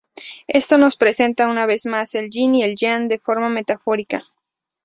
[0.47, 4.19] Esto nos presenta una vez más el Yin y el Yang de forma metafórica.